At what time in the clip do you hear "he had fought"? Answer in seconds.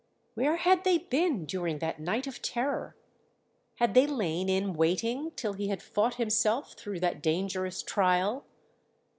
5.53-6.15